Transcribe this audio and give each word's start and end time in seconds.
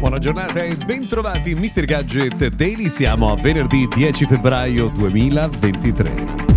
Buona 0.00 0.18
giornata 0.18 0.62
e 0.62 0.74
bentrovati 0.76 1.50
in 1.50 1.58
Mr. 1.58 1.84
Gadget 1.84 2.48
Daily. 2.48 2.88
Siamo 2.88 3.32
a 3.32 3.36
venerdì 3.36 3.86
10 3.86 4.24
febbraio 4.24 4.88
2023. 4.88 6.49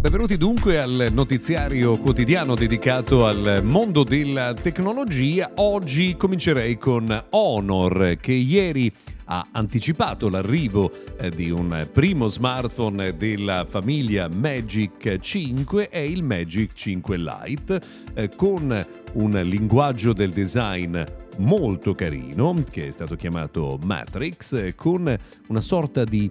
Benvenuti 0.00 0.38
dunque 0.38 0.78
al 0.78 1.08
notiziario 1.12 1.98
quotidiano 1.98 2.54
dedicato 2.54 3.26
al 3.26 3.60
mondo 3.62 4.02
della 4.02 4.54
tecnologia. 4.54 5.50
Oggi 5.56 6.16
comincerei 6.16 6.78
con 6.78 7.26
Honor 7.28 8.16
che 8.18 8.32
ieri 8.32 8.90
ha 9.26 9.48
anticipato 9.52 10.30
l'arrivo 10.30 10.90
eh, 11.18 11.28
di 11.28 11.50
un 11.50 11.86
primo 11.92 12.28
smartphone 12.28 13.14
della 13.14 13.66
famiglia 13.68 14.26
Magic 14.34 15.18
5, 15.18 15.90
è 15.90 15.98
il 15.98 16.22
Magic 16.22 16.72
5 16.72 17.18
Lite, 17.18 17.80
eh, 18.14 18.30
con 18.34 18.86
un 19.12 19.30
linguaggio 19.44 20.14
del 20.14 20.30
design 20.30 20.98
molto 21.40 21.94
carino 21.94 22.62
che 22.70 22.86
è 22.86 22.90
stato 22.90 23.16
chiamato 23.16 23.78
Matrix, 23.84 24.54
eh, 24.54 24.74
con 24.74 25.14
una 25.48 25.60
sorta 25.60 26.04
di 26.04 26.30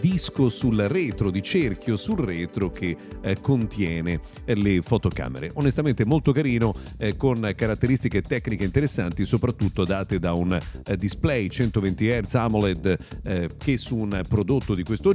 disco 0.00 0.48
sul 0.48 0.76
retro, 0.76 1.30
di 1.30 1.42
cerchio 1.42 1.96
sul 1.96 2.18
retro 2.18 2.70
che 2.70 2.96
eh, 3.20 3.40
contiene 3.40 4.20
eh, 4.44 4.54
le 4.54 4.82
fotocamere. 4.82 5.50
Onestamente 5.54 6.04
molto 6.04 6.32
carino, 6.32 6.74
eh, 6.98 7.16
con 7.16 7.52
caratteristiche 7.56 8.22
tecniche 8.22 8.64
interessanti, 8.64 9.24
soprattutto 9.24 9.84
date 9.84 10.18
da 10.18 10.32
un 10.32 10.52
eh, 10.52 10.96
display 10.96 11.48
120 11.48 12.08
Hz 12.08 12.34
AMOLED 12.34 12.98
che 13.56 13.78
su 13.78 13.96
un 13.96 14.22
prodotto 14.28 14.74
di 14.74 14.82
questo 14.82 15.14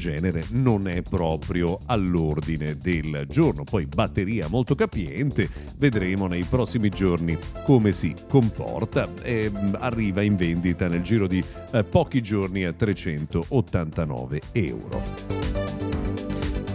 Genere 0.00 0.44
non 0.50 0.86
è 0.86 1.02
proprio 1.02 1.80
all'ordine 1.86 2.78
del 2.78 3.24
giorno. 3.28 3.64
Poi 3.64 3.86
batteria 3.86 4.46
molto 4.46 4.76
capiente, 4.76 5.48
vedremo 5.76 6.28
nei 6.28 6.44
prossimi 6.44 6.88
giorni 6.88 7.36
come 7.64 7.90
si 7.90 8.14
comporta. 8.28 9.08
E 9.22 9.50
mm, 9.50 9.74
arriva 9.76 10.22
in 10.22 10.36
vendita 10.36 10.86
nel 10.86 11.02
giro 11.02 11.26
di 11.26 11.42
eh, 11.72 11.82
pochi 11.82 12.22
giorni 12.22 12.62
a 12.62 12.72
389 12.72 14.40
euro. 14.52 15.67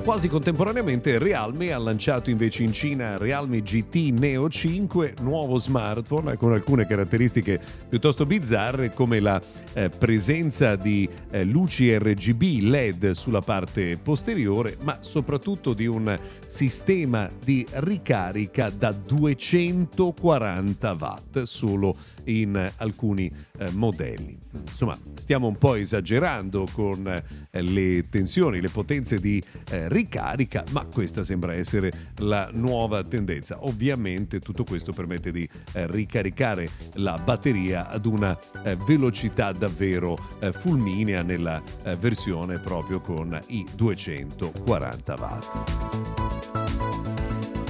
Quasi 0.03 0.27
contemporaneamente 0.27 1.17
Realme 1.17 1.71
ha 1.71 1.77
lanciato 1.77 2.29
invece 2.29 2.63
in 2.63 2.73
Cina 2.73 3.17
Realme 3.17 3.61
GT 3.61 4.11
Neo 4.11 4.49
5, 4.49 5.13
nuovo 5.21 5.57
smartphone 5.59 6.35
con 6.35 6.51
alcune 6.51 6.85
caratteristiche 6.85 7.61
piuttosto 7.87 8.25
bizzarre 8.25 8.91
come 8.91 9.21
la 9.21 9.41
eh, 9.71 9.87
presenza 9.87 10.75
di 10.75 11.07
eh, 11.31 11.45
luci 11.45 11.97
RGB 11.97 12.63
LED 12.63 13.11
sulla 13.11 13.39
parte 13.39 13.97
posteriore, 13.97 14.75
ma 14.81 14.97
soprattutto 14.99 15.73
di 15.73 15.85
un 15.85 16.19
sistema 16.47 17.29
di 17.41 17.65
ricarica 17.71 18.69
da 18.69 18.91
240 18.91 20.97
watt 20.99 21.43
solo 21.43 21.95
in 22.25 22.71
alcuni 22.77 23.31
eh, 23.57 23.69
modelli. 23.71 24.37
Insomma, 24.51 24.97
stiamo 25.15 25.47
un 25.47 25.57
po' 25.57 25.75
esagerando 25.75 26.67
con 26.71 27.07
eh, 27.07 27.61
le 27.61 28.07
tensioni, 28.09 28.61
le 28.61 28.69
potenze 28.69 29.19
di 29.19 29.41
eh, 29.69 29.89
ricarica, 29.89 30.63
ma 30.71 30.85
questa 30.85 31.23
sembra 31.23 31.53
essere 31.53 31.91
la 32.17 32.49
nuova 32.53 33.03
tendenza. 33.03 33.65
Ovviamente 33.65 34.39
tutto 34.39 34.63
questo 34.63 34.91
permette 34.91 35.31
di 35.31 35.47
eh, 35.73 35.87
ricaricare 35.89 36.69
la 36.95 37.17
batteria 37.23 37.89
ad 37.89 38.05
una 38.05 38.37
eh, 38.63 38.75
velocità 38.85 39.51
davvero 39.51 40.17
eh, 40.39 40.51
fulminea 40.51 41.21
nella 41.23 41.61
versione 41.99 42.59
proprio 42.59 42.99
con 43.01 43.37
i 43.47 43.65
240 43.75 45.15
watt. 45.19 46.12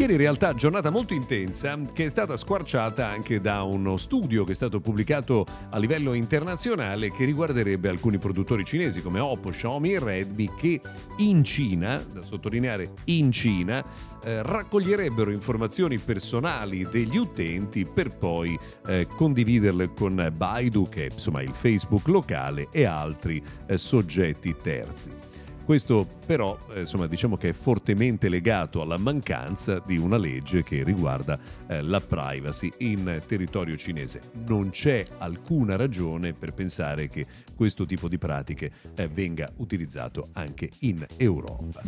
Ieri 0.04 0.16
in 0.16 0.20
realtà 0.20 0.54
giornata 0.54 0.90
molto 0.90 1.14
intensa 1.14 1.80
che 1.94 2.04
è 2.04 2.10
stata 2.10 2.36
squarciata 2.36 3.08
anche 3.08 3.40
da 3.40 3.64
uno 3.64 3.96
studio 3.96 4.44
che 4.44 4.52
è 4.52 4.56
stato 4.56 4.82
pubblicato 4.82 5.46
a 5.70 5.78
livello 5.78 6.12
internazionale 6.12 7.10
che 7.10 7.24
riguarderebbe 7.24 7.88
alcuni 7.88 8.18
produttori 8.18 8.66
cinesi 8.66 9.02
come 9.02 9.22
Oppo, 9.22 9.52
Xiaomi 9.52 9.94
e 9.94 10.00
Redmi 10.00 10.52
che 10.58 10.82
in 11.20 11.46
Cina, 11.46 12.04
da 12.12 12.22
sottolineare 12.22 12.92
in 13.06 13.32
Cina, 13.32 13.82
eh, 14.26 14.44
raccoglierebbero 14.44 15.32
informazioni 15.32 15.98
personali 16.00 16.86
degli 16.92 17.16
utenti 17.16 17.86
per 17.86 18.18
poi 18.18 18.60
eh, 18.86 19.08
condividerle 19.08 19.94
con 19.94 20.34
Baidu 20.36 20.90
che 20.90 21.06
è 21.06 21.12
insomma 21.14 21.42
il 21.42 21.54
Facebook 21.54 22.10
locale 22.10 22.68
e 22.74 22.84
altri 22.84 23.42
eh, 23.68 23.78
soggetti 23.78 24.54
terzi. 24.62 25.34
Questo 25.66 26.08
però 26.26 26.58
eh, 26.74 26.82
insomma, 26.82 27.08
diciamo 27.08 27.38
che 27.38 27.50
è 27.50 27.54
fortemente 27.54 28.28
legato 28.28 28.82
alla 28.82 28.98
mancanza 28.98 29.82
di 29.86 29.98
una 29.98 30.18
legge 30.18 30.64
che 30.64 30.84
riguarda 30.84 31.40
eh, 31.68 31.82
la 31.82 32.02
privacy 32.02 32.70
in 32.80 33.22
territorio 33.26 33.78
cinese. 33.78 34.20
Non 34.46 34.70
c'è 34.70 35.06
alcuna 35.20 35.76
ragione 35.76 36.34
per 36.34 36.54
pensare 36.54 37.08
che 37.08 37.26
questo 37.56 37.86
tipo 37.86 38.08
di 38.08 38.18
pratiche 38.18 38.72
eh, 38.96 39.08
venga 39.08 39.52
utilizzato 39.58 40.30
anche 40.34 40.70
in 40.80 41.06
Europa. 41.18 41.82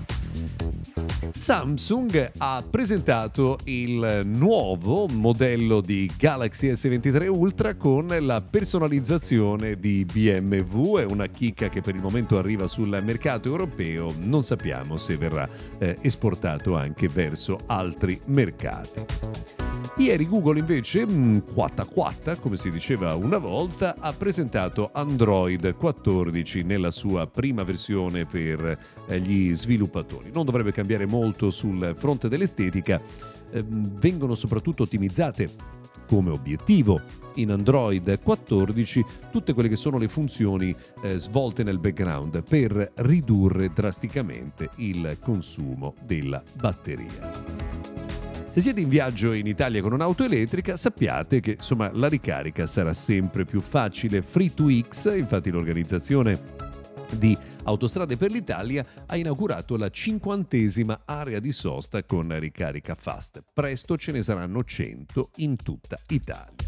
Samsung 1.32 2.32
ha 2.38 2.64
presentato 2.70 3.58
il 3.66 4.22
nuovo 4.26 5.08
modello 5.08 5.82
di 5.82 6.12
Galaxy 6.18 6.72
S23 6.72 7.28
Ultra 7.28 7.76
con 7.76 8.08
la 8.20 8.42
personalizzazione 8.42 9.76
di 9.76 10.06
BMW, 10.06 11.00
è 11.00 11.06
una 11.06 11.28
chicca 11.28 11.70
che 11.70 11.82
per 11.82 11.96
il 11.96 12.02
momento 12.02 12.38
arriva 12.38 12.68
sul 12.68 13.00
mercato 13.04 13.48
europeo, 13.48 14.14
non 14.20 14.44
sappiamo 14.44 14.98
se 14.98 15.18
verrà 15.18 15.48
eh, 15.78 15.98
esportato 16.02 16.76
anche 16.76 17.08
verso 17.08 17.60
altri 17.66 18.20
mercati. 18.28 19.65
Ieri 19.98 20.28
Google 20.28 20.60
invece, 20.60 21.08
mm, 21.08 21.38
quatta 21.54 21.86
quatta, 21.86 22.36
come 22.36 22.58
si 22.58 22.70
diceva 22.70 23.16
una 23.16 23.38
volta, 23.38 23.96
ha 23.98 24.12
presentato 24.12 24.90
Android 24.92 25.74
14 25.74 26.64
nella 26.64 26.92
sua 26.92 27.28
prima 27.28 27.64
versione 27.64 28.26
per 28.26 28.78
eh, 29.08 29.20
gli 29.22 29.56
sviluppatori. 29.56 30.32
Non 30.34 30.44
dovrebbe 30.44 30.74
cambiare 30.74 31.06
molto 31.06 31.50
sul 31.50 31.96
fronte 31.98 32.28
dell'estetica, 32.28 33.02
ehm, 33.52 33.98
vengono 33.98 34.36
soprattutto 34.36 34.84
ottimizzate 34.84 35.50
come 36.08 36.30
obiettivo 36.30 37.00
in 37.36 37.52
Android 37.52 38.20
14 38.22 39.06
tutte 39.32 39.54
quelle 39.54 39.70
che 39.70 39.78
sono 39.78 39.98
le 39.98 40.10
funzioni 40.10 40.76
eh, 41.04 41.20
svolte 41.20 41.64
nel 41.64 41.80
background 41.80 42.44
per 42.44 42.92
ridurre 42.96 43.72
drasticamente 43.74 44.72
il 44.76 45.18
consumo 45.22 45.96
della 46.04 46.44
batteria. 46.54 47.65
Se 48.56 48.62
siete 48.62 48.80
in 48.80 48.88
viaggio 48.88 49.34
in 49.34 49.48
Italia 49.48 49.82
con 49.82 49.92
un'auto 49.92 50.24
elettrica, 50.24 50.78
sappiate 50.78 51.42
che 51.42 51.58
insomma, 51.60 51.92
la 51.92 52.08
ricarica 52.08 52.66
sarà 52.66 52.94
sempre 52.94 53.44
più 53.44 53.60
facile. 53.60 54.22
Free2X, 54.22 55.18
infatti 55.18 55.50
l'organizzazione 55.50 56.40
di 57.18 57.38
Autostrade 57.64 58.16
per 58.16 58.32
l'Italia 58.32 58.86
ha 59.08 59.18
inaugurato 59.18 59.76
la 59.76 59.90
cinquantesima 59.90 61.02
area 61.04 61.42
di 61.42 61.52
sosta 61.52 62.02
con 62.06 62.40
ricarica 62.40 62.96
fast. 62.96 63.44
Presto 63.54 63.98
ce 63.98 64.14
ne 64.14 64.24
saranno 64.24 64.64
100 64.64 65.32
in 65.36 65.58
tutta 65.58 66.00
Italia. 66.08 66.65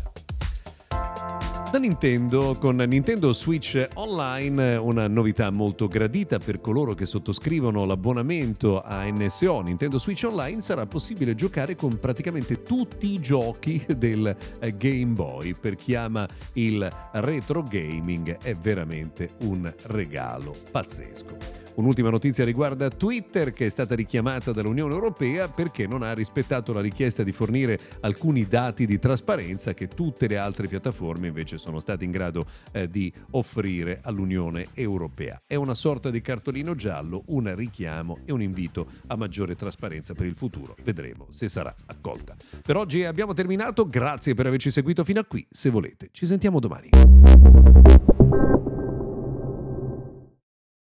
Da 1.70 1.80
Nintendo, 1.80 2.56
con 2.58 2.78
Nintendo 2.78 3.34
Switch 3.34 3.90
Online, 3.96 4.78
una 4.78 5.10
novità 5.10 5.50
molto 5.50 5.90
gradita 5.90 6.40
per 6.40 6.62
coloro 6.62 6.94
che 6.94 7.06
sottoscrivono 7.06 7.84
l'abbonamento 7.84 8.82
a 8.82 9.04
NSO 9.04 9.60
Nintendo 9.60 10.00
Switch 10.00 10.24
Online, 10.26 10.62
sarà 10.62 10.86
possibile 10.86 11.36
giocare 11.36 11.76
con 11.76 12.00
praticamente 12.00 12.64
tutti 12.64 13.12
i 13.12 13.20
giochi 13.20 13.86
del 13.98 14.34
Game 14.78 15.14
Boy. 15.14 15.56
Per 15.60 15.76
chi 15.76 15.94
ama 15.94 16.26
il 16.54 16.90
retro 17.12 17.62
gaming 17.64 18.38
è 18.38 18.54
veramente 18.54 19.32
un 19.42 19.72
regalo 19.88 20.56
pazzesco. 20.72 21.66
Un'ultima 21.78 22.10
notizia 22.10 22.44
riguarda 22.44 22.90
Twitter 22.90 23.52
che 23.52 23.68
è 23.68 23.70
stata 23.70 23.94
richiamata 23.94 24.52
dall'Unione 24.52 24.94
Europea 24.96 25.48
perché 25.48 25.86
non 25.86 26.02
ha 26.02 26.12
rispettato 26.14 26.74
la 26.74 26.82
richiesta 26.82 27.22
di 27.22 27.32
fornire 27.32 27.80
alcuni 28.00 28.48
dati 28.48 28.88
di 28.88 28.98
trasparenza 28.98 29.76
che 29.76 29.88
tutte 29.88 30.28
le 30.28 30.38
altre 30.38 30.68
piattaforme 30.68 31.28
invece 31.28 31.57
sono 31.58 31.80
state 31.80 32.06
in 32.06 32.12
grado 32.12 32.46
eh, 32.72 32.88
di 32.88 33.12
offrire 33.32 34.00
all'Unione 34.04 34.68
Europea. 34.74 35.42
È 35.46 35.56
una 35.56 35.74
sorta 35.74 36.10
di 36.10 36.22
cartolino 36.22 36.76
giallo, 36.76 37.24
un 37.28 37.54
richiamo 37.56 38.20
e 38.26 38.32
un 38.32 38.42
invito 38.42 38.88
a 39.08 39.16
maggiore 39.16 39.56
trasparenza 39.56 40.14
per 40.14 40.26
il 40.26 40.36
futuro. 40.36 40.76
Vedremo 40.84 41.28
se 41.30 41.50
sarà 41.50 41.74
accolta. 41.88 42.36
Per 42.62 42.76
oggi 42.76 43.04
abbiamo 43.04 43.34
terminato, 43.34 43.86
grazie 43.86 44.34
per 44.34 44.46
averci 44.48 44.72
seguito 44.72 45.04
fino 45.04 45.20
a 45.20 45.26
qui. 45.26 45.46
Se 45.50 45.70
volete, 45.70 46.10
ci 46.12 46.26
sentiamo 46.26 46.60
domani. 46.60 47.97